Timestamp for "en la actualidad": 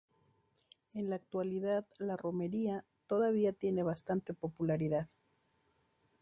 0.95-1.85